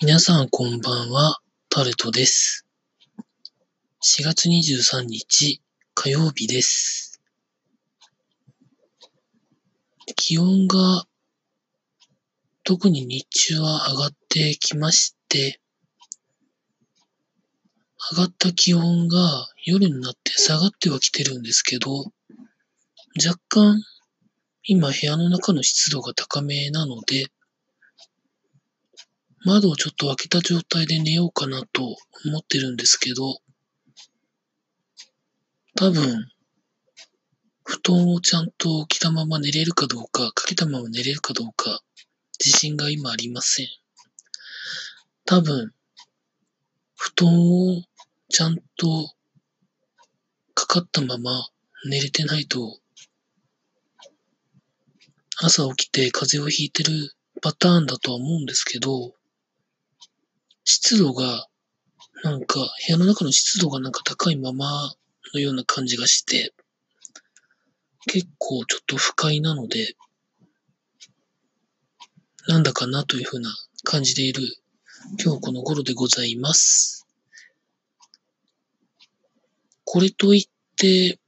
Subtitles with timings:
[0.00, 1.38] 皆さんこんばんは、
[1.68, 2.66] タルトです。
[4.02, 5.62] 4月23日
[5.94, 7.20] 火曜日です。
[10.16, 11.04] 気温が
[12.64, 15.60] 特に日中は上がってきまして、
[18.10, 21.90] 上がった気温が夜になって下がってはきてるんですけど、
[23.24, 23.80] 若干
[24.64, 27.26] 今部屋の中の湿度が高めなので、
[29.44, 33.38] 窓をちょっと開けた状態で寝ようかなと思ってるんですけど、
[35.74, 36.28] 多分、
[37.64, 41.80] 布団をちゃんと着たまま寝れるかどうか、かけたまま寝れるかどうか、
[42.38, 43.66] 自信が今ありません。
[45.24, 45.72] 多分、
[46.94, 47.82] 布団を
[48.28, 49.12] ちゃんと
[50.54, 51.48] かかったまま
[51.88, 52.78] 寝れてないと、
[55.36, 59.14] 朝起きて風邪をひいてるパターンだとは思うんですけど、
[60.64, 61.48] 湿度が、
[62.22, 64.94] なんか、部屋の中の湿度がなんか高いまま
[65.34, 66.52] のような感じがして、
[68.06, 69.96] 結構ちょっと不快なので、
[72.48, 73.50] なんだかなというふうな
[73.84, 74.42] 感じでいる
[75.18, 77.06] 今日この頃でございます。
[79.84, 81.18] これといって、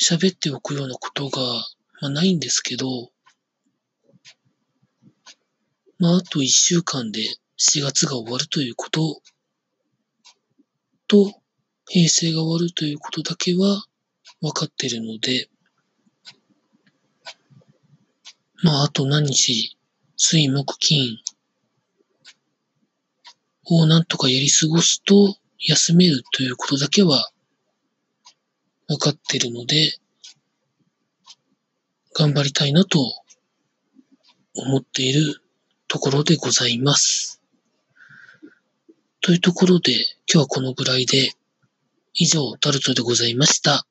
[0.00, 1.42] 喋っておくようなことが、
[2.00, 3.10] まあ、ないんですけど、
[5.98, 7.20] まあ、あと一週間で
[7.60, 9.20] 4月が終わるということ。
[11.06, 11.42] と、
[11.86, 13.84] 平成が終わるということだけは
[14.40, 15.50] 分かっているので、
[18.62, 19.76] まあ、あと何日、
[20.16, 21.18] 水木金。
[23.72, 27.30] をなんとかやり過ごすと休めるということだけは
[28.88, 29.92] 分かっているので、
[32.14, 32.98] 頑張りたいなと
[34.56, 35.42] 思っている
[35.86, 37.39] ところでございます。
[39.22, 41.32] というところで、今日はこのぐらいで、
[42.14, 43.86] 以上、タルトでございました。